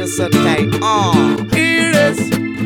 yesterday. 0.00 0.66
Uh, 0.80 1.36
it 1.52 1.94
is 1.94 2.59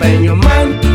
up 0.00 0.06
in 0.06 0.24
your 0.24 0.36
mind. 0.36 0.89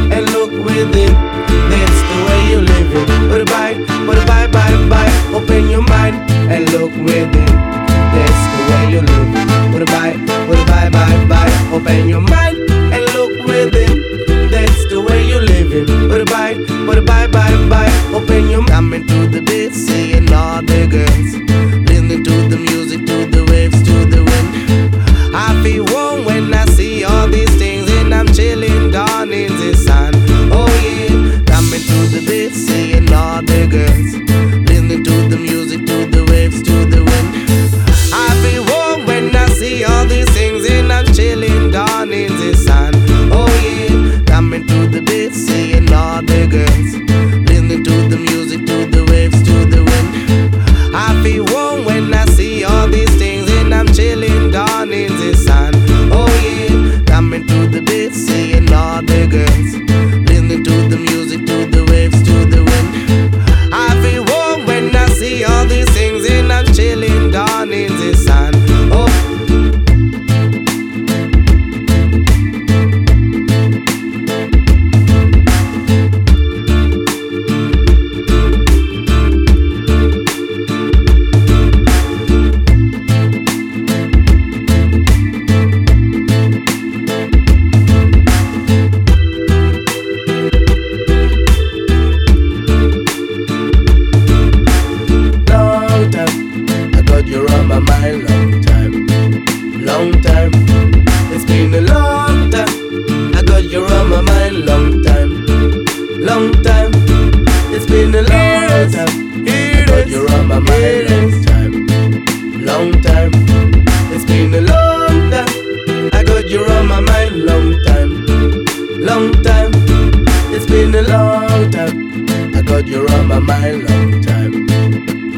You're 122.84 123.10
on 123.14 123.28
my 123.28 123.40
mind 123.40 123.90
long 123.90 124.22
time, 124.22 124.68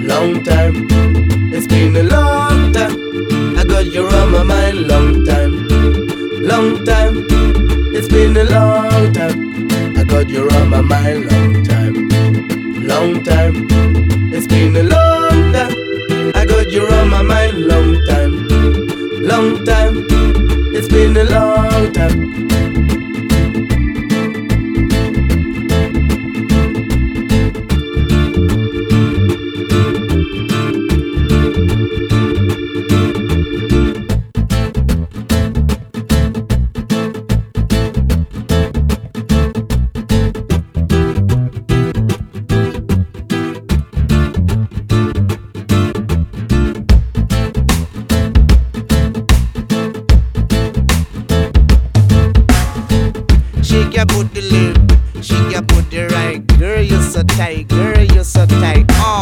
long 0.08 0.44
time. 0.44 0.88
It's 1.54 1.68
been 1.68 1.96
a 1.96 2.04
long 2.04 2.74
time. 2.74 2.98
I 3.58 3.64
got 3.64 3.86
you 3.86 4.08
on 4.08 4.32
my 4.32 4.44
mind 4.44 4.88
long 4.88 5.24
time, 5.24 5.68
long 6.42 6.84
time. 6.84 7.28
It's 7.96 8.08
been 8.08 8.36
a 8.38 8.44
long 8.44 9.14
time. 9.14 9.68
I 9.96 10.04
got 10.04 10.30
you 10.30 10.50
on 10.50 10.70
my 10.70 10.82
mind 10.82 11.32
long 11.32 11.54
time. 11.54 11.57
so 57.18 57.24
tight, 57.24 57.68
girl, 57.68 58.04
you're 58.14 58.24
so 58.24 58.46
tight. 58.46 58.86
Oh. 58.92 59.17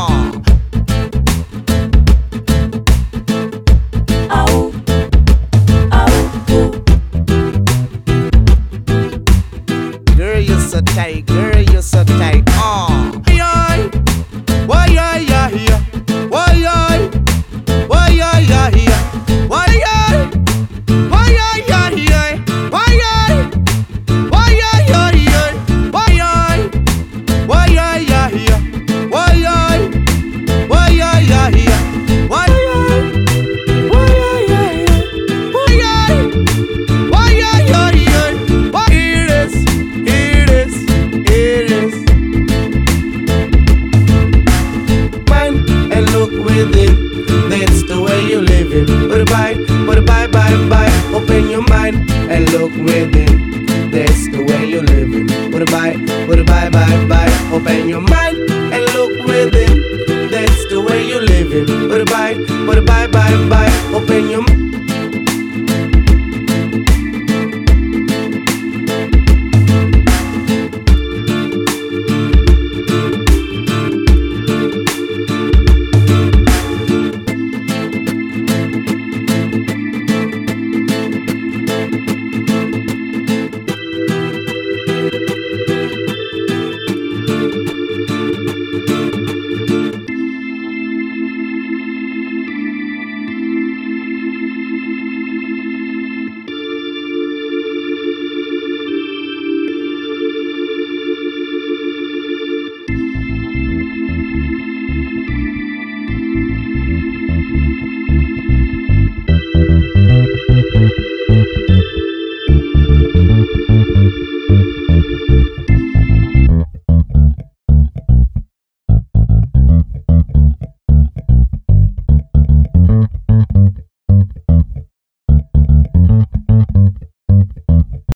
Everybody, 56.95 57.33
open 57.53 57.89
your 57.89 57.99
mind 57.99 58.37
and 58.49 58.83
look 58.95 59.11
within. 59.27 60.29
That's 60.31 60.65
the 60.69 60.79
way 60.81 61.05
you 61.05 61.19
live 61.19 61.51
it. 61.51 61.67
But 61.89 62.07
bye, 62.07 62.35
bye, 62.81 63.07
bye, 63.07 63.49
bye. 63.49 63.91
Open 63.93 64.29
your 64.29 64.41
mind. 64.43 64.84